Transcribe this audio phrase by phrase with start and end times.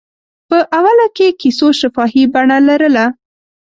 [0.49, 3.05] په اوله کې کیسو شفاهي بڼه لرله.